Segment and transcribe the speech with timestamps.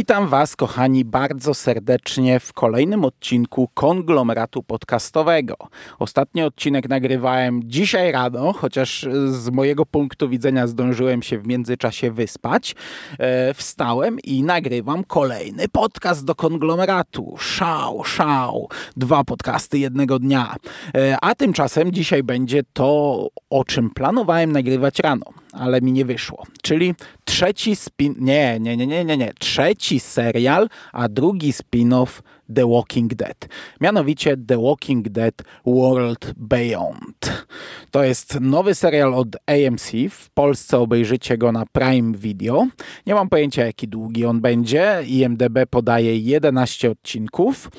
[0.00, 5.56] Witam Was, kochani, bardzo serdecznie w kolejnym odcinku konglomeratu podcastowego.
[5.98, 12.74] Ostatni odcinek nagrywałem dzisiaj rano, chociaż z mojego punktu widzenia zdążyłem się w międzyczasie wyspać.
[13.18, 17.34] E, wstałem i nagrywam kolejny podcast do konglomeratu.
[17.38, 18.68] Szał, szał.
[18.96, 20.56] Dwa podcasty jednego dnia.
[20.94, 26.46] E, a tymczasem dzisiaj będzie to, o czym planowałem nagrywać rano ale mi nie wyszło.
[26.62, 28.14] Czyli trzeci spin...
[28.18, 29.32] Nie, nie, nie, nie, nie, nie.
[29.38, 32.22] Trzeci serial, a drugi spin-off
[32.54, 33.48] The Walking Dead.
[33.80, 35.34] Mianowicie The Walking Dead
[35.66, 37.46] World Beyond.
[37.90, 39.90] To jest nowy serial od AMC.
[40.10, 42.66] W Polsce obejrzycie go na Prime Video.
[43.06, 45.02] Nie mam pojęcia, jaki długi on będzie.
[45.06, 47.70] IMDB podaje 11 odcinków.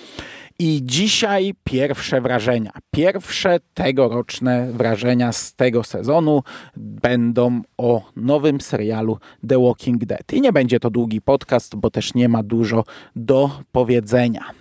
[0.63, 2.71] I dzisiaj pierwsze wrażenia.
[2.91, 6.43] Pierwsze tegoroczne wrażenia z tego sezonu
[6.77, 10.33] będą o nowym serialu The Walking Dead.
[10.33, 12.83] I nie będzie to długi podcast, bo też nie ma dużo
[13.15, 14.60] do powiedzenia.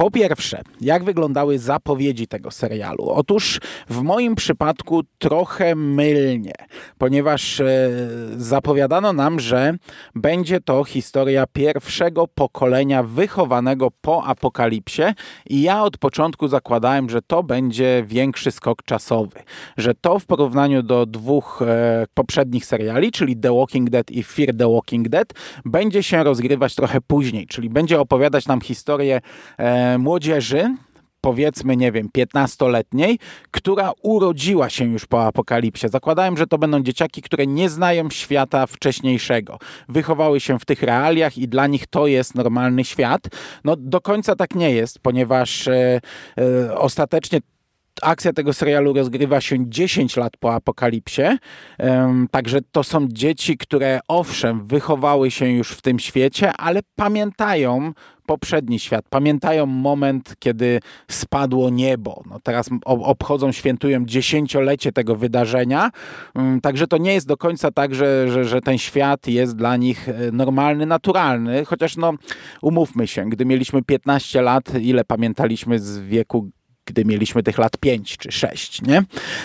[0.00, 3.10] Po pierwsze, jak wyglądały zapowiedzi tego serialu?
[3.10, 6.52] Otóż w moim przypadku trochę mylnie,
[6.98, 7.90] ponieważ e,
[8.36, 9.74] zapowiadano nam, że
[10.14, 15.02] będzie to historia pierwszego pokolenia wychowanego po apokalipsie
[15.46, 19.42] i ja od początku zakładałem, że to będzie większy skok czasowy,
[19.76, 24.56] że to w porównaniu do dwóch e, poprzednich seriali, czyli The Walking Dead i Fear
[24.56, 25.32] the Walking Dead,
[25.64, 29.20] będzie się rozgrywać trochę później, czyli będzie opowiadać nam historię
[29.58, 30.74] e, młodzieży,
[31.20, 33.18] powiedzmy, nie wiem, 15-letniej,
[33.50, 35.88] która urodziła się już po apokalipsie.
[35.88, 39.58] Zakładałem, że to będą dzieciaki, które nie znają świata wcześniejszego.
[39.88, 43.28] Wychowały się w tych realiach i dla nich to jest normalny świat.
[43.64, 46.00] No do końca tak nie jest, ponieważ e,
[46.38, 47.40] e, ostatecznie
[48.02, 51.22] akcja tego serialu rozgrywa się 10 lat po apokalipsie.
[52.30, 57.92] Także to są dzieci, które owszem, wychowały się już w tym świecie, ale pamiętają
[58.30, 59.04] poprzedni świat.
[59.10, 62.22] Pamiętają moment, kiedy spadło niebo.
[62.30, 65.90] No teraz obchodzą, świętują dziesięciolecie tego wydarzenia.
[66.62, 70.08] Także to nie jest do końca tak, że, że, że ten świat jest dla nich
[70.08, 71.64] e, normalny, naturalny.
[71.64, 72.12] Chociaż no,
[72.62, 76.50] umówmy się, gdy mieliśmy 15 lat, ile pamiętaliśmy z wieku
[76.90, 79.02] gdy mieliśmy tych lat 5 czy 6, nie?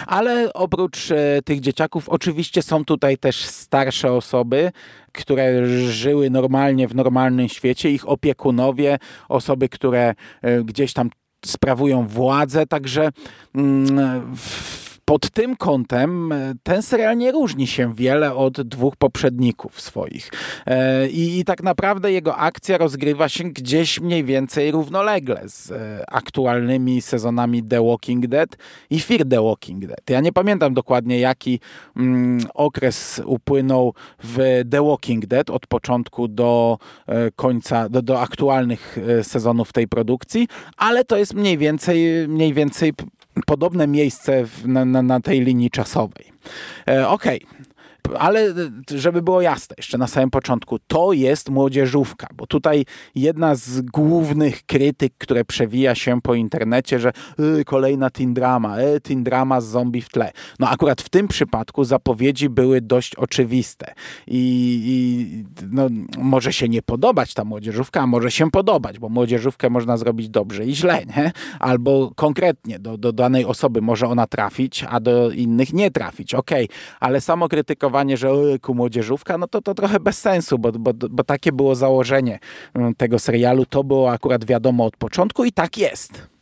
[0.07, 4.71] Ale oprócz e, tych dzieciaków oczywiście są tutaj też starsze osoby,
[5.11, 8.97] które żyły normalnie w normalnym świecie, ich opiekunowie,
[9.29, 11.09] osoby, które e, gdzieś tam
[11.45, 13.09] sprawują władzę, także
[13.55, 19.81] mm, w pod tym kątem e, ten serial nie różni się wiele od dwóch poprzedników
[19.81, 20.31] swoich.
[20.65, 26.03] E, I, I, tak naprawdę jego akcja rozgrywa się gdzieś mniej więcej równolegle z e,
[26.07, 28.57] aktualnymi sezonami The Walking Dead
[28.89, 30.09] i Fear The Walking Dead.
[30.09, 31.59] Ja nie pamiętam dokładnie jaki
[31.97, 33.93] mm, okres upłynął
[34.23, 36.77] w The Walking Dead od początku do
[37.35, 42.93] końca, do, do aktualnych sezonów tej produkcji, ale to jest mniej więcej, mniej więcej
[43.45, 46.25] podobne miejsce w, na, na, na, tej linii czasowej.
[46.87, 47.74] E, Okej, okay
[48.19, 48.53] ale
[48.95, 52.85] żeby było jasne, jeszcze na samym początku, to jest młodzieżówka, bo tutaj
[53.15, 57.11] jedna z głównych krytyk, które przewija się po internecie, że
[57.59, 60.31] y, kolejna teen drama, y, teen drama z zombie w tle.
[60.59, 63.93] No akurat w tym przypadku zapowiedzi były dość oczywiste
[64.27, 65.87] i, i no,
[66.17, 70.65] może się nie podobać ta młodzieżówka, a może się podobać, bo młodzieżówkę można zrobić dobrze
[70.65, 71.31] i źle, nie?
[71.59, 76.65] albo konkretnie do, do danej osoby może ona trafić, a do innych nie trafić, okej,
[76.65, 76.77] okay.
[76.99, 81.23] ale samo krytykowanie że ojku, młodzieżówka, no to to trochę bez sensu, bo, bo, bo
[81.23, 82.39] takie było założenie
[82.73, 83.65] mm, tego serialu.
[83.65, 86.34] To było akurat wiadomo od początku i tak jest.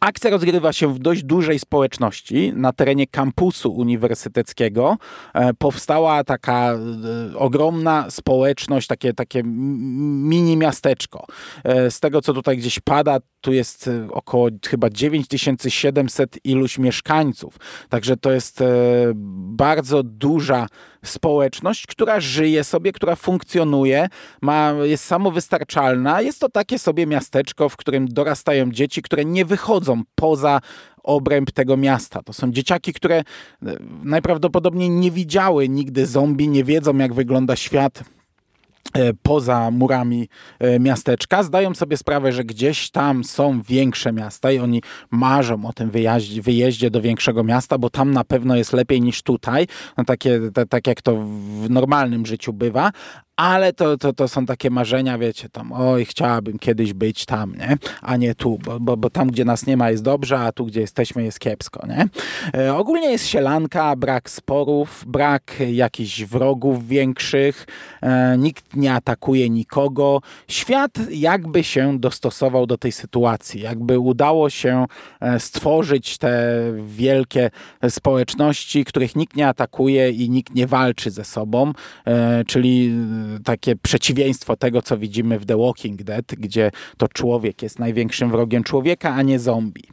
[0.00, 4.96] Akcja rozgrywa się w dość dużej społeczności na terenie kampusu uniwersyteckiego.
[5.34, 6.78] E, powstała taka e,
[7.38, 11.26] ogromna społeczność, takie, takie mini miasteczko.
[11.64, 17.56] E, z tego, co tutaj gdzieś pada, tu jest około chyba 9700 iluś mieszkańców.
[17.88, 18.64] Także to jest
[19.14, 20.66] bardzo duża
[21.04, 24.08] społeczność, która żyje sobie, która funkcjonuje,
[24.42, 26.20] ma, jest samowystarczalna.
[26.20, 30.60] Jest to takie sobie miasteczko, w którym dorastają dzieci, które nie wychodzą poza
[31.02, 32.22] obręb tego miasta.
[32.22, 33.24] To są dzieciaki, które e,
[34.02, 38.04] najprawdopodobniej nie widziały nigdy zombie, nie wiedzą jak wygląda świat
[39.22, 44.82] poza murami e, miasteczka, zdają sobie sprawę, że gdzieś tam są większe miasta i oni
[45.10, 49.22] marzą o tym wyjeździe, wyjeździe do większego miasta, bo tam na pewno jest lepiej niż
[49.22, 52.90] tutaj, no takie, tak jak to w normalnym życiu bywa,
[53.36, 57.76] ale to, to, to są takie marzenia, wiecie, tam oj, chciałabym kiedyś być tam, nie?
[58.02, 60.66] A nie tu, bo, bo, bo tam, gdzie nas nie ma jest dobrze, a tu,
[60.66, 62.08] gdzie jesteśmy jest kiepsko, nie?
[62.60, 67.66] E, ogólnie jest sielanka, brak sporów, brak jakichś wrogów większych,
[68.00, 70.20] e, nikt nie atakuje nikogo.
[70.48, 74.86] Świat jakby się dostosował do tej sytuacji, jakby udało się
[75.20, 77.50] e, stworzyć te wielkie
[77.88, 81.72] społeczności, których nikt nie atakuje i nikt nie walczy ze sobą,
[82.06, 82.92] e, czyli
[83.44, 88.64] takie przeciwieństwo tego, co widzimy w The Walking Dead, gdzie to człowiek jest największym wrogiem
[88.64, 89.91] człowieka, a nie zombie.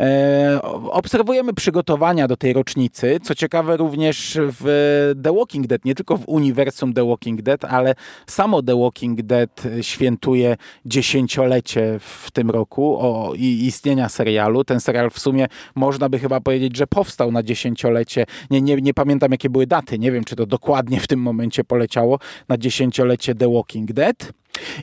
[0.00, 0.58] E,
[0.90, 6.28] obserwujemy przygotowania do tej rocznicy, co ciekawe również w The Walking Dead, nie tylko w
[6.28, 7.94] uniwersum The Walking Dead, ale
[8.26, 10.56] samo The Walking Dead świętuje
[10.86, 14.64] dziesięciolecie w tym roku o istnienia serialu.
[14.64, 18.26] Ten serial w sumie można by chyba powiedzieć, że powstał na dziesięciolecie.
[18.50, 21.64] Nie, nie, nie pamiętam jakie były daty, nie wiem czy to dokładnie w tym momencie
[21.64, 22.18] poleciało
[22.48, 24.32] na dziesięciolecie The Walking Dead.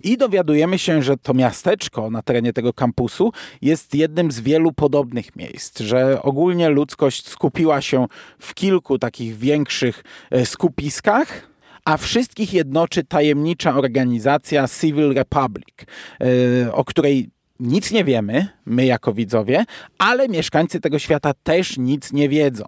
[0.03, 3.31] I dowiadujemy się, że to miasteczko na terenie tego kampusu
[3.61, 8.07] jest jednym z wielu podobnych miejsc, że ogólnie ludzkość skupiła się
[8.39, 11.51] w kilku takich większych e, skupiskach,
[11.85, 15.75] a wszystkich jednoczy tajemnicza organizacja Civil Republic,
[16.21, 17.29] e, o której
[17.59, 19.65] nic nie wiemy, my jako widzowie,
[19.97, 22.65] ale mieszkańcy tego świata też nic nie wiedzą.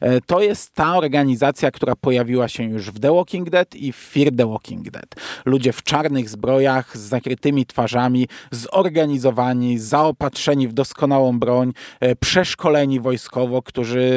[0.00, 3.96] E, to jest ta organizacja, która pojawiła się już w The Walking Dead i w
[3.96, 5.14] Fear the Walking Dead.
[5.44, 13.62] Ludzie w czarnych zbrojach, z zakrytymi twarzami, zorganizowani, zaopatrzeni w doskonałą broń, e, przeszkoleni wojskowo,
[13.62, 14.10] którzy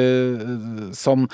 [0.90, 1.26] e, są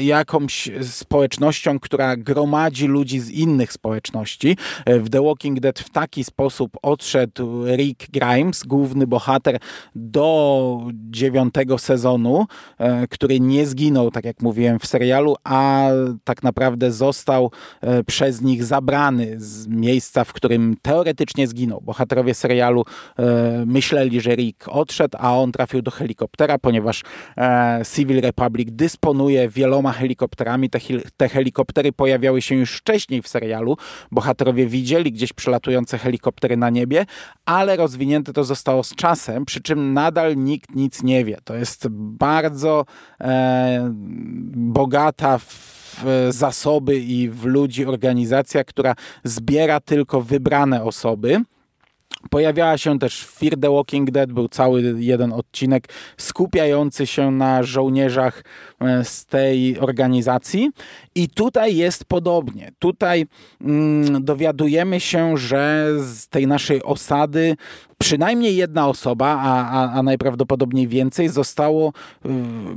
[0.00, 4.56] jakąś społecznością, która gromadzi ludzi z innych społeczności.
[4.86, 9.58] W The Walking Dead w taki sposób odszedł Rick Grimes, główny bohater,
[9.94, 12.46] do dziewiątego sezonu,
[12.78, 15.88] e, który nie zginął, tak jak mówiłem w serialu, a
[16.24, 21.80] tak naprawdę został e, przez nich zabrany z miejsca, w którym teoretycznie zginął.
[21.80, 22.84] Bohaterowie serialu
[23.18, 27.02] e, myśleli, że Rick odszedł, a on trafił do helikoptera, ponieważ
[27.94, 30.70] Civil Republic dysponuje wieloma helikopterami.
[30.70, 30.78] Te,
[31.16, 33.76] te helikoptery pojawiały się już wcześniej w serialu.
[34.10, 37.06] Bohaterowie widzieli gdzieś przelatujące helikoptery na niebie,
[37.44, 41.38] ale rozwinięte to zostało z czasem, przy czym nadal nikt nic nie wie.
[41.44, 42.84] To jest bardzo
[43.20, 43.90] e,
[44.54, 45.70] bogata w
[46.30, 48.94] zasoby i w ludzi organizacja, która
[49.24, 51.42] zbiera tylko wybrane osoby.
[52.30, 58.44] Pojawiała się też Fear the Walking Dead, był cały jeden odcinek skupiający się na żołnierzach
[58.80, 60.70] e, z tej organizacji.
[61.14, 62.72] I tutaj jest podobnie.
[62.78, 63.26] Tutaj
[63.60, 67.56] mm, dowiadujemy się, że z tej naszej osady
[68.00, 71.92] przynajmniej jedna osoba, a, a, a najprawdopodobniej więcej, zostało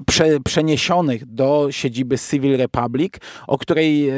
[0.05, 3.13] prze, przeniesionych do siedziby Civil Republic,
[3.47, 4.13] o której e,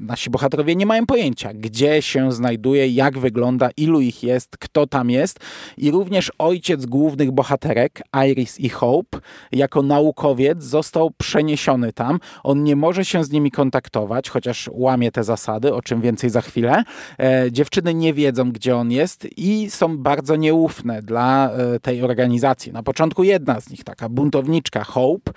[0.00, 5.10] nasi bohaterowie nie mają pojęcia, gdzie się znajduje, jak wygląda, ilu ich jest, kto tam
[5.10, 5.40] jest.
[5.76, 9.18] I również ojciec głównych bohaterek, Iris i Hope,
[9.52, 12.18] jako naukowiec został przeniesiony tam.
[12.44, 16.40] On nie może się z nimi kontaktować, chociaż łamie te zasady, o czym więcej za
[16.40, 16.82] chwilę.
[17.18, 22.72] E, dziewczyny nie wiedzą, gdzie on jest i są bardzo nieufne dla e, tej organizacji.
[22.72, 25.32] Na początku jedna z nich, taka buntowniczka Hope,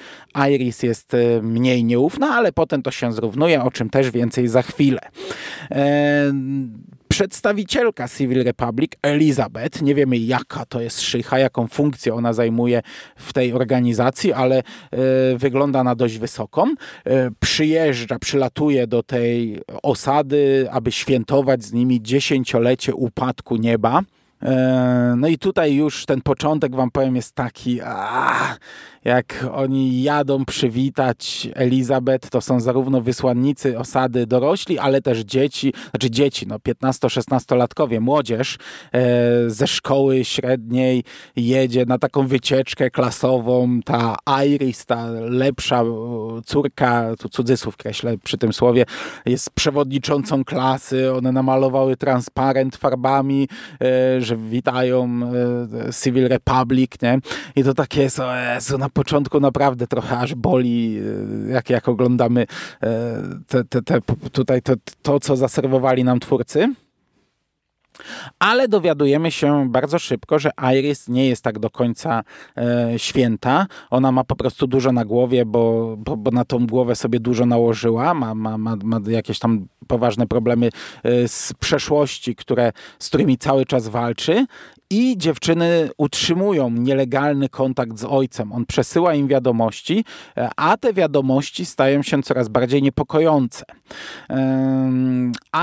[0.49, 4.61] Iris jest e, mniej nieufna, ale potem to się zrównuje, o czym też więcej za
[4.61, 4.99] chwilę.
[7.11, 12.81] Przedstawicielka Civil Republic, Elizabeth, nie wiemy jaka to jest szycha, jaką funkcję ona zajmuje
[13.15, 14.63] w tej organizacji, ale e,
[15.37, 16.73] wygląda na dość wysoką.
[17.05, 24.01] E, przyjeżdża, przylatuje do tej osady, aby świętować z nimi dziesięciolecie upadku nieba.
[24.43, 27.79] E, no i tutaj już ten początek, wam powiem, jest taki,
[29.05, 36.11] jak oni jadą przywitać Elizabeth, to są zarówno wysłannicy osady dorośli, ale też dzieci, znaczy
[36.11, 38.57] dzieci, no 15-16-latkowie, młodzież
[38.93, 41.03] e, ze szkoły średniej
[41.35, 43.79] jedzie na taką wycieczkę klasową.
[43.85, 45.83] Ta Iris, ta lepsza
[46.45, 48.85] córka, tu cudzysłów kreślę przy tym słowie,
[49.25, 51.13] jest przewodniczącą klasy.
[51.13, 53.47] One namalowały transparent farbami,
[53.79, 55.19] e, że witają
[55.87, 57.19] e, Civil Republic, nie?
[57.55, 60.99] I to takie jest, o Jezu, na początku naprawdę trochę aż boli,
[61.47, 62.45] e, jak, jak oglądamy
[62.83, 66.73] e, te, te, te, tutaj to, to, co zaserwowali nam twórcy.
[68.39, 72.23] Ale dowiadujemy się bardzo szybko, że Iris nie jest tak do końca
[72.57, 73.67] e, święta.
[73.89, 77.45] Ona ma po prostu dużo na głowie, bo, bo, bo na tą głowę sobie dużo
[77.45, 78.13] nałożyła.
[78.13, 80.69] Ma, ma, ma, ma jakieś tam poważne problemy
[81.03, 84.45] e, z przeszłości, które, z którymi cały czas walczy.
[84.89, 88.53] I dziewczyny utrzymują nielegalny kontakt z ojcem.
[88.53, 90.05] On przesyła im wiadomości,
[90.37, 93.65] e, a te wiadomości stają się coraz bardziej niepokojące.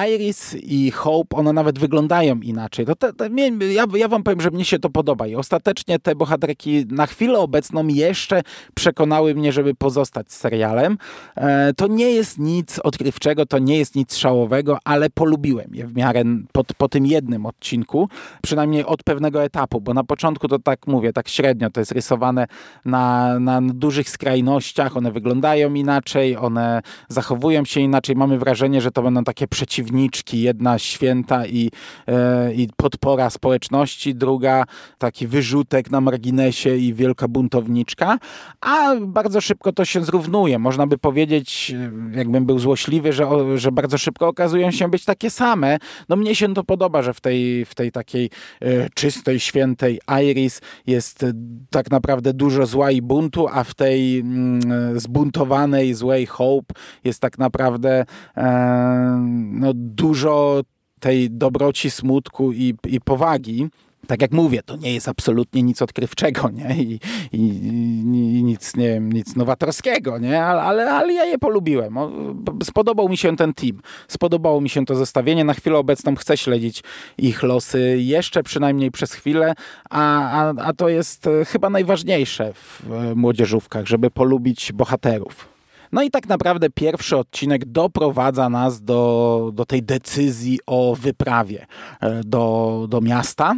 [0.06, 2.86] Iris i Hope, one nawet wyglądają inaczej.
[2.86, 3.28] To te, te,
[3.72, 7.38] ja, ja wam powiem, że mnie się to podoba i ostatecznie te bohaterki na chwilę
[7.38, 8.42] obecną jeszcze
[8.74, 10.98] przekonały mnie, żeby pozostać z serialem.
[11.36, 15.96] E, to nie jest nic odkrywczego, to nie jest nic szałowego, ale polubiłem je w
[15.96, 18.08] miarę po, po tym jednym odcinku,
[18.42, 22.46] przynajmniej od pewnego etapu, bo na początku to tak mówię, tak średnio to jest rysowane
[22.84, 28.16] na, na dużych skrajnościach, one wyglądają inaczej, one zachowują się inaczej.
[28.18, 31.70] Mamy wrażenie, że to będą takie przeciwniczki, jedna święta i,
[32.06, 34.64] e, i podpora społeczności, druga
[34.98, 38.18] taki wyrzutek na marginesie i wielka buntowniczka,
[38.60, 40.58] a bardzo szybko to się zrównuje.
[40.58, 41.74] Można by powiedzieć,
[42.12, 45.78] jakbym był złośliwy, że, że bardzo szybko okazują się być takie same.
[46.08, 48.30] No mnie się to podoba, że w tej, w tej takiej
[48.62, 51.26] e, czystej, świętej Iris jest
[51.70, 57.38] tak naprawdę dużo zła i buntu, a w tej mm, zbuntowanej, złej Hope jest tak
[57.38, 58.06] naprawdę e,
[59.50, 60.62] no, dużo
[61.00, 63.68] tej dobroci, smutku i, i powagi
[64.08, 66.76] tak jak mówię, to nie jest absolutnie nic odkrywczego, nie?
[66.76, 67.00] I,
[67.32, 67.38] i,
[68.38, 70.44] i nic, nie wiem, nic nowatorskiego, nie?
[70.44, 71.94] Ale, ale, ale ja je polubiłem.
[72.62, 73.80] Spodobał mi się ten team.
[74.08, 75.44] Spodobało mi się to zestawienie.
[75.44, 76.82] Na chwilę obecną chcę śledzić
[77.18, 79.54] ich losy jeszcze przynajmniej przez chwilę,
[79.90, 85.57] a, a, a to jest e, chyba najważniejsze w e, młodzieżówkach, żeby polubić bohaterów.
[85.92, 91.66] No i tak naprawdę pierwszy odcinek doprowadza nas do, do tej decyzji o wyprawie
[92.00, 93.54] e, do, do miasta,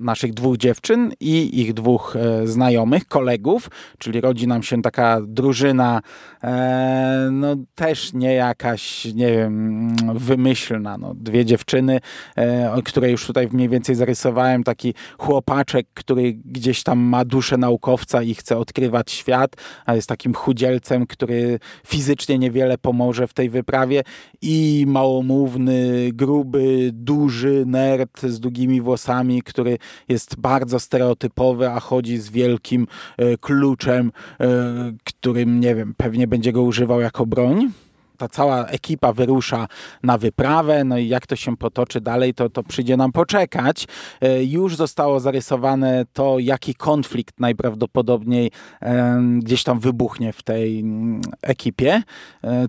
[0.00, 6.00] naszych dwóch dziewczyn i ich dwóch e, znajomych, kolegów, czyli rodzi nam się taka drużyna,
[6.44, 10.98] e, no też nie jakaś, nie wiem, wymyślna.
[10.98, 12.00] No, dwie dziewczyny,
[12.36, 18.22] e, które już tutaj mniej więcej zarysowałem, taki chłopaczek, który gdzieś tam ma duszę naukowca
[18.22, 24.02] i chce odkrywać świat, a jest takim chudzielcem, który fizycznie niewiele pomoże w tej wyprawie
[24.42, 32.30] i małomówny, gruby, duży nerd z długimi włosami, który jest bardzo stereotypowy, a chodzi z
[32.30, 32.86] wielkim
[33.16, 34.46] e, kluczem, e,
[35.04, 37.70] którym, nie wiem, pewnie będzie go używał jako broń
[38.16, 39.66] ta cała ekipa wyrusza
[40.02, 43.86] na wyprawę, no i jak to się potoczy dalej, to, to przyjdzie nam poczekać.
[44.20, 48.50] E, już zostało zarysowane to, jaki konflikt najprawdopodobniej
[49.38, 52.02] gdzieś tam wybuchnie w tej mm, ekipie.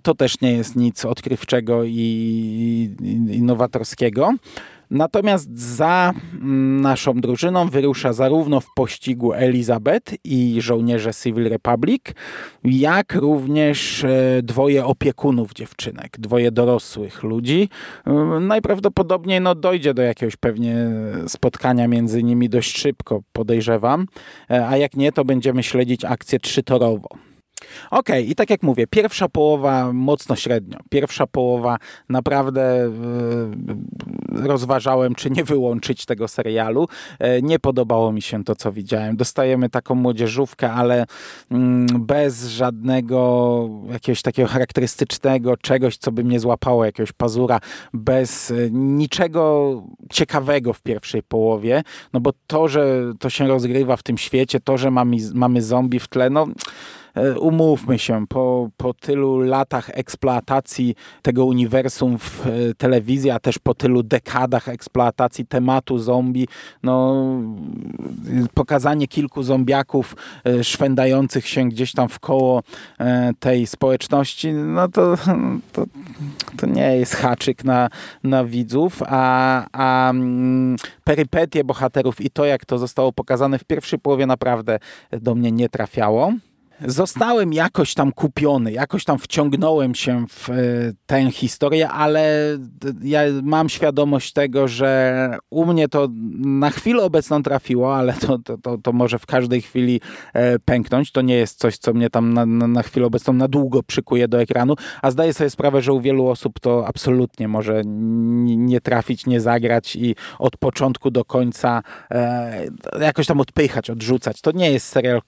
[0.03, 4.33] To też nie jest nic odkrywczego i, i, i nowatorskiego.
[4.95, 12.01] Natomiast za mm, naszą drużyną wyrusza zarówno w pościgu Elizabeth i żołnierze Civil Republic,
[12.63, 17.69] jak również e, dwoje opiekunów dziewczynek, dwoje dorosłych ludzi.
[18.05, 20.75] Mm, najprawdopodobniej no, dojdzie do jakiegoś pewnie
[21.27, 24.07] spotkania między nimi dość szybko, podejrzewam,
[24.51, 27.24] e, a jak nie, to będziemy śledzić akcję trzytorowo.
[27.91, 30.77] OK, i tak jak mówię, pierwsza połowa mocno średnio.
[30.89, 31.77] Pierwsza połowa
[32.09, 32.91] naprawdę
[34.31, 36.87] yy, rozważałem, czy nie wyłączyć tego serialu.
[37.19, 39.17] Yy, nie podobało mi się to, co widziałem.
[39.17, 41.05] Dostajemy taką młodzieżówkę, ale
[41.51, 41.57] yy,
[41.99, 47.59] bez żadnego jakiegoś takiego charakterystycznego czegoś, co by mnie złapało, jakiegoś pazura,
[47.93, 51.83] bez e, niczego ciekawego w pierwszej połowie.
[52.13, 55.99] No bo to, że to się rozgrywa w tym świecie, to, że mamy, mamy zombie
[55.99, 57.04] w tle, no E,
[57.39, 63.73] umówmy się, po, po tylu latach eksploatacji tego uniwersum w e, telewizji, a też po
[63.73, 66.47] tylu dekadach eksploatacji tematu zombie,
[66.83, 67.25] no
[68.53, 72.63] pokazanie kilku zombiaków e, szwendających się gdzieś tam w koło
[73.39, 75.15] tej społeczności, no to,
[75.71, 75.85] to,
[76.57, 77.89] to nie jest haczyk na,
[78.23, 83.99] na widzów, a, a mm, perypetie bohaterów i to, jak to zostało pokazane w pierwszej
[83.99, 84.79] połowie naprawdę
[85.11, 86.33] do mnie nie trafiało.
[86.81, 90.53] Zostałem jakoś tam kupiony, jakoś tam wciągnąłem się w e,
[91.05, 92.39] tę historię, ale
[93.03, 96.07] ja mam świadomość tego, że u mnie to
[96.45, 100.01] na chwilę obecną trafiło, ale to, to, to, to może w każdej chwili
[100.33, 101.11] e, pęknąć.
[101.11, 104.27] To nie jest coś, co mnie tam na, na, na chwilę obecną na długo przykuje
[104.27, 109.25] do ekranu, a zdaję sobie sprawę, że u wielu osób to absolutnie może nie trafić,
[109.25, 112.65] nie zagrać i od początku do końca e,
[113.01, 114.41] jakoś tam odpychać, odrzucać.
[114.41, 115.21] To nie jest serial,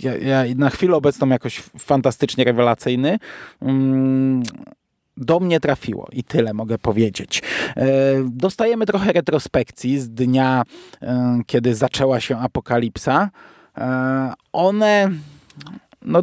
[0.00, 3.18] ja, ja na chwilę obecną jakoś fantastycznie rewelacyjny.
[3.62, 4.42] Mm,
[5.16, 7.42] do mnie trafiło i tyle mogę powiedzieć.
[7.76, 7.86] E,
[8.24, 10.62] dostajemy trochę retrospekcji z dnia,
[11.02, 13.30] e, kiedy zaczęła się apokalipsa.
[13.78, 15.10] E, one
[16.02, 16.22] no,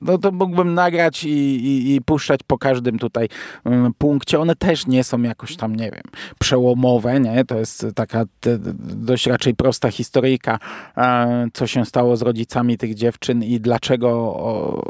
[0.00, 3.28] no to mógłbym nagrać i, i, i puszczać po każdym tutaj
[3.64, 4.40] um, punkcie.
[4.40, 6.02] One też nie są jakoś tam, nie wiem,
[6.38, 7.44] przełomowe, nie?
[7.44, 8.58] To jest taka te,
[8.96, 10.58] dość raczej prosta historyjka,
[10.96, 14.82] e, co się stało z rodzicami tych dziewczyn i dlaczego o,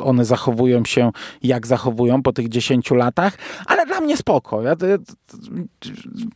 [0.00, 1.10] one zachowują się,
[1.42, 4.62] jak zachowują po tych 10 latach, ale dla mnie spoko.
[4.62, 4.98] Ja, ja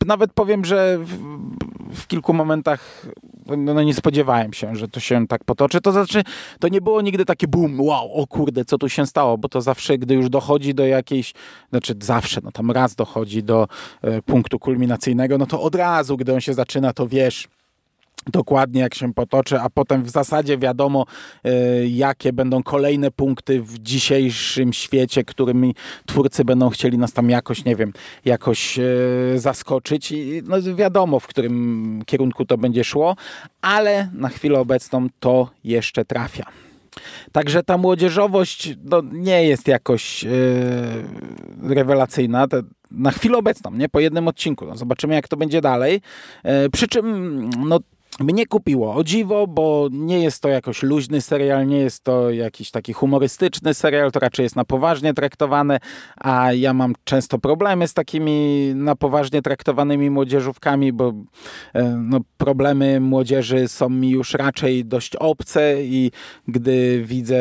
[0.05, 1.17] nawet powiem, że w,
[1.93, 3.05] w kilku momentach
[3.47, 5.81] no, no, nie spodziewałem się, że to się tak potoczy.
[5.81, 6.23] To znaczy,
[6.59, 9.61] to nie było nigdy takie boom, wow, o kurde, co tu się stało, bo to
[9.61, 11.33] zawsze, gdy już dochodzi do jakiejś,
[11.69, 13.67] znaczy zawsze, no tam raz dochodzi do
[14.01, 17.47] e, punktu kulminacyjnego, no to od razu, gdy on się zaczyna, to wiesz,
[18.31, 21.05] dokładnie jak się potoczy, a potem w zasadzie wiadomo,
[21.43, 21.51] e,
[21.87, 27.75] jakie będą kolejne punkty w dzisiejszym świecie, którymi twórcy będą chcieli nas tam jakoś, nie
[27.75, 27.93] wiem,
[28.25, 28.83] jakoś e,
[29.35, 33.15] zaskoczyć i no wiadomo, w którym kierunku to będzie szło,
[33.61, 36.66] ale na chwilę obecną to jeszcze trafia.
[37.31, 40.31] Także ta młodzieżowość no, nie jest jakoś yy,
[41.75, 42.47] rewelacyjna.
[42.91, 43.89] na chwilę obecną, nie?
[43.89, 44.65] Po jednym odcinku.
[44.65, 46.01] No, zobaczymy, jak to będzie dalej.
[46.43, 47.79] Yy, przy czym no,
[48.19, 48.95] mnie kupiło.
[48.95, 53.73] O dziwo, bo nie jest to jakoś luźny serial, nie jest to jakiś taki humorystyczny
[53.73, 55.79] serial, to raczej jest na poważnie traktowane,
[56.17, 61.13] a ja mam często problemy z takimi na poważnie traktowanymi młodzieżówkami, bo
[61.73, 66.11] e, no, problemy młodzieży są mi już raczej dość obce i
[66.47, 67.37] gdy widzę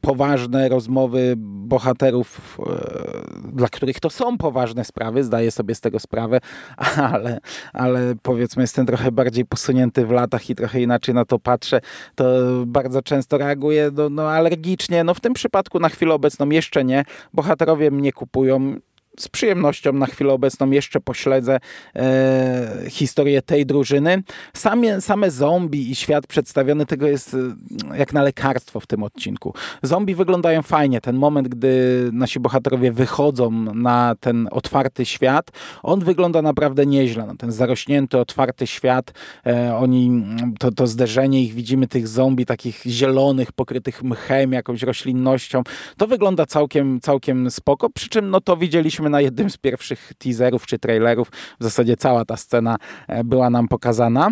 [0.00, 6.40] poważne rozmowy bohaterów, e, dla których to są poważne sprawy, zdaję sobie z tego sprawę,
[7.12, 7.38] ale,
[7.72, 11.80] ale powiedzmy jestem trochę bardziej posunięty w latach i trochę inaczej na to patrzę,
[12.14, 12.24] to
[12.66, 15.04] bardzo często reaguję no, no, alergicznie.
[15.04, 17.04] No w tym przypadku na chwilę obecną jeszcze nie.
[17.32, 18.76] Bohaterowie mnie kupują
[19.18, 21.60] z przyjemnością na chwilę obecną jeszcze pośledzę
[21.96, 24.22] e, historię tej drużyny.
[24.54, 29.54] Same, same zombie i świat przedstawiony tego jest e, jak na lekarstwo w tym odcinku.
[29.82, 31.00] Zombie wyglądają fajnie.
[31.00, 35.50] Ten moment, gdy nasi bohaterowie wychodzą na ten otwarty świat,
[35.82, 37.26] on wygląda naprawdę nieźle.
[37.26, 39.12] No, ten zarośnięty, otwarty świat,
[39.46, 40.24] e, oni,
[40.58, 45.62] to, to zderzenie ich, widzimy tych zombie takich zielonych, pokrytych mchem, jakąś roślinnością.
[45.96, 50.66] To wygląda całkiem, całkiem spoko, przy czym no to widzieliśmy na jednym z pierwszych teaserów
[50.66, 51.28] czy trailerów.
[51.60, 52.76] W zasadzie cała ta scena
[53.08, 54.30] e, była nam pokazana.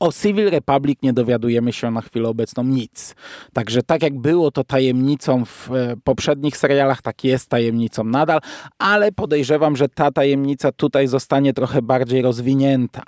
[0.00, 3.14] O Civil Republic nie dowiadujemy się na chwilę obecną nic.
[3.52, 8.40] Także tak jak było to tajemnicą w e, poprzednich serialach, tak jest tajemnicą nadal,
[8.78, 13.02] ale podejrzewam, że ta tajemnica tutaj zostanie trochę bardziej rozwinięta.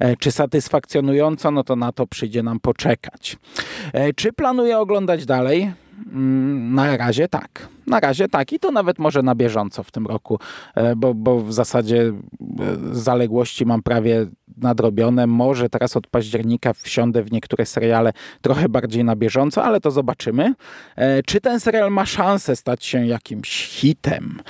[0.00, 1.50] E, czy satysfakcjonująco?
[1.50, 3.36] No to na to przyjdzie nam poczekać.
[4.16, 5.72] Czy planuję oglądać dalej?
[6.06, 7.68] Mm, na razie tak.
[7.86, 10.38] Na razie tak i to nawet może na bieżąco w tym roku,
[10.74, 12.12] e, bo, bo w zasadzie e,
[12.92, 15.26] zaległości mam prawie nadrobione.
[15.26, 20.54] Może teraz od października wsiądę w niektóre seriale trochę bardziej na bieżąco, ale to zobaczymy.
[20.96, 24.40] E, czy ten serial ma szansę stać się jakimś hitem?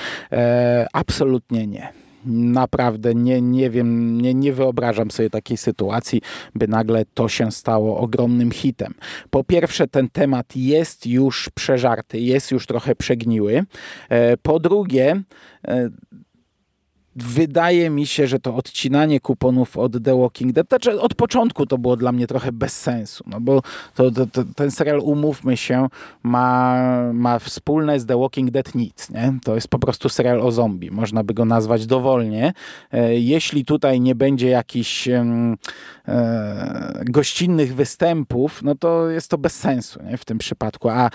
[0.92, 6.22] Absolutnie nie naprawdę nie, nie wiem, nie, nie wyobrażam sobie takiej sytuacji,
[6.54, 8.94] by nagle to się stało ogromnym hitem.
[9.30, 13.64] Po pierwsze, ten temat jest już przeżarty, jest już trochę przegniły.
[14.08, 15.22] E, po drugie,
[15.68, 15.90] e,
[17.16, 21.78] wydaje mi się, że to odcinanie kuponów od The Walking Dead, znaczy od początku to
[21.78, 23.62] było dla mnie trochę bez sensu, no bo
[23.94, 25.88] to, to, to, ten serial, umówmy się,
[26.22, 29.38] ma, ma wspólne z The Walking Dead nic, nie?
[29.44, 32.52] To jest po prostu serial o zombie, można by go nazwać dowolnie.
[32.92, 35.44] E, jeśli tutaj nie będzie jakichś e,
[37.04, 40.16] gościnnych występów, no to jest to bez sensu nie?
[40.16, 41.10] w tym przypadku, a e,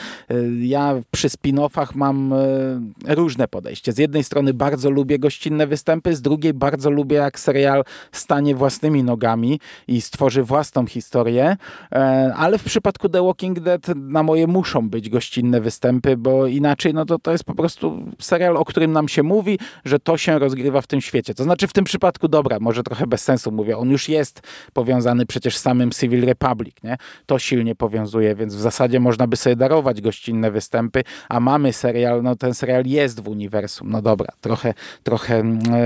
[0.59, 3.91] ja przy spin-offach mam e, różne podejście.
[3.93, 8.55] Z jednej strony bardzo lubię gościnne występy, występy, z drugiej bardzo lubię jak serial stanie
[8.55, 11.57] własnymi nogami i stworzy własną historię,
[11.91, 16.93] e, ale w przypadku The Walking Dead na moje muszą być gościnne występy, bo inaczej
[16.93, 20.39] no to, to jest po prostu serial, o którym nam się mówi, że to się
[20.39, 21.33] rozgrywa w tym świecie.
[21.33, 24.41] To znaczy w tym przypadku, dobra, może trochę bez sensu mówię, on już jest
[24.73, 26.97] powiązany przecież z samym Civil Republic, nie?
[27.25, 32.23] To silnie powiązuje, więc w zasadzie można by sobie darować gościnne występy, a mamy serial,
[32.23, 34.73] no ten serial jest w uniwersum, no dobra, trochę,
[35.03, 35.76] trochę mm,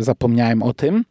[0.00, 1.04] zapomniałem o tym.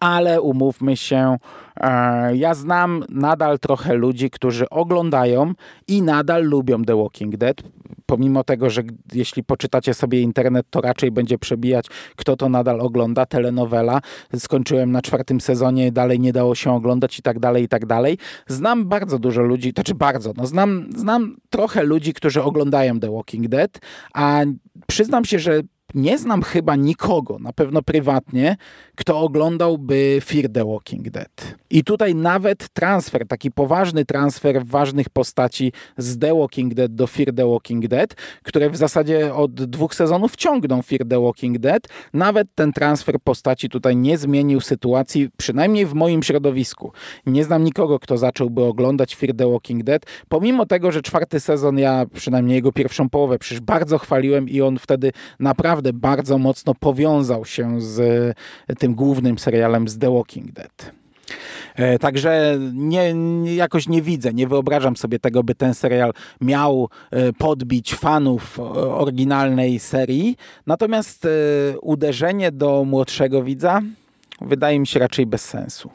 [0.00, 1.36] Ale umówmy się,
[1.80, 5.52] e, ja znam nadal trochę ludzi, którzy oglądają
[5.88, 7.56] i nadal lubią The Walking Dead.
[8.06, 13.26] Pomimo tego, że jeśli poczytacie sobie internet, to raczej będzie przebijać, kto to nadal ogląda.
[13.26, 14.00] Telenowela.
[14.38, 18.18] Skończyłem na czwartym sezonie, dalej nie dało się oglądać i tak dalej, i tak dalej.
[18.46, 23.10] Znam bardzo dużo ludzi, to czy bardzo, no znam, znam trochę ludzi, którzy oglądają The
[23.10, 23.78] Walking Dead,
[24.14, 24.40] a
[24.86, 25.60] przyznam się, że
[25.94, 28.56] nie znam chyba nikogo, na pewno prywatnie,
[28.94, 31.54] kto oglądałby Fear the Walking Dead.
[31.70, 37.34] I tutaj nawet transfer, taki poważny transfer ważnych postaci z The Walking Dead do Fear
[37.34, 42.48] the Walking Dead, które w zasadzie od dwóch sezonów ciągną Fear the Walking Dead, nawet
[42.54, 46.92] ten transfer postaci tutaj nie zmienił sytuacji, przynajmniej w moim środowisku.
[47.26, 51.78] Nie znam nikogo, kto zacząłby oglądać Fear the Walking Dead, pomimo tego, że czwarty sezon,
[51.78, 57.44] ja przynajmniej jego pierwszą połowę przecież bardzo chwaliłem i on wtedy naprawdę bardzo mocno powiązał
[57.44, 58.36] się z
[58.78, 60.92] tym głównym serialem z The Walking Dead.
[61.74, 63.14] E, także nie,
[63.56, 69.78] jakoś nie widzę, nie wyobrażam sobie tego, by ten serial miał e, podbić fanów oryginalnej
[69.78, 70.36] serii.
[70.66, 71.28] Natomiast e,
[71.80, 73.80] uderzenie do młodszego widza
[74.40, 75.90] wydaje mi się raczej bez sensu.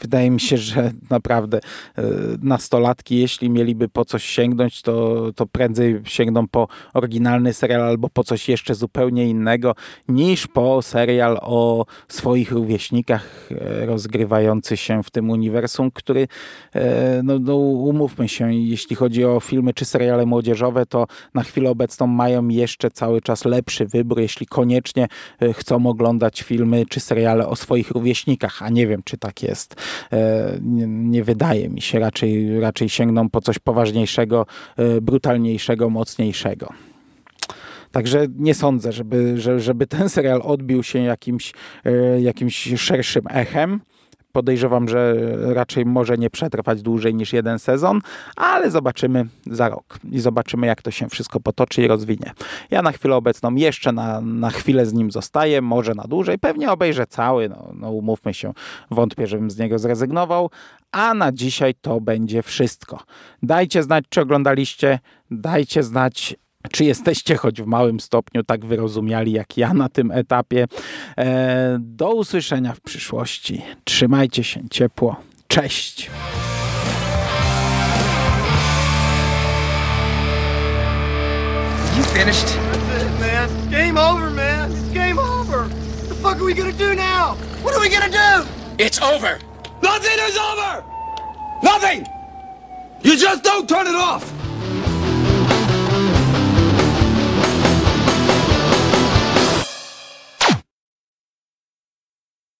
[0.00, 1.58] Wydaje mi się, że naprawdę
[1.98, 2.02] e,
[2.42, 8.24] nastolatki, jeśli mieliby po coś sięgnąć, to, to prędzej sięgną po oryginalny serial albo po
[8.24, 9.74] coś jeszcze zupełnie innego,
[10.08, 16.28] niż po serial o swoich rówieśnikach e, rozgrywający się w tym uniwersum, który,
[16.74, 21.70] e, no, no umówmy się, jeśli chodzi o filmy czy seriale młodzieżowe, to na chwilę
[21.70, 25.08] obecną mają jeszcze cały czas lepszy wybór, jeśli koniecznie
[25.52, 29.76] chcą oglądać filmy czy seriale o swoich rówieśnikach, a nie wiem, czy tak jest.
[30.12, 31.98] E, nie, wydaje mi się.
[31.98, 36.72] Raczej, raczej sięgną po coś poważniejszego, e, brutalniejszego, mocniejszego.
[37.92, 41.52] Także nie sądzę, żeby, żeby ten serial odbił się jakimś,
[41.84, 43.80] e, jakimś szerszym echem.
[44.32, 45.14] Podejrzewam, że
[45.54, 48.00] raczej może nie przetrwać dłużej niż jeden sezon,
[48.36, 52.32] ale zobaczymy za rok i zobaczymy, jak to się wszystko potoczy i rozwinie.
[52.70, 56.72] Ja na chwilę obecną jeszcze na, na chwilę z nim zostaję, może na dłużej, pewnie
[56.72, 58.52] obejrzę cały, no, no umówmy się,
[58.90, 60.50] wątpię, żebym z niego zrezygnował,
[60.92, 63.00] a na dzisiaj to będzie wszystko.
[63.42, 64.98] Dajcie znać, czy oglądaliście,
[65.30, 66.36] dajcie znać,
[66.72, 70.66] czy jesteście choć w małym stopniu tak wyrozumiali jak ja na tym etapie?
[71.18, 73.62] E, do usłyszenia w przyszłości.
[73.84, 75.16] Trzymajcie się ciepło.
[75.48, 76.10] Cześć!
[81.96, 82.46] You finished?
[82.46, 83.70] That's it, man.
[83.70, 84.70] Game over, man.
[84.72, 85.64] It's game over.
[85.64, 87.36] What the fuck are we gonna do now?
[87.62, 88.46] What are we gonna do?
[88.78, 89.38] It's over.
[89.82, 90.84] Nothing is over.
[91.62, 92.06] Nothing.
[93.02, 94.49] You just don't turn it off.